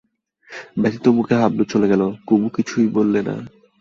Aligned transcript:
ব্যথিতমুখে 0.77 1.35
হাবলু 1.35 1.63
চলে 1.63 1.87
গেল, 1.87 2.01
কুমু 2.27 2.47
কিছুই 2.55 2.87
বললে 2.87 3.19
না। 3.21 3.35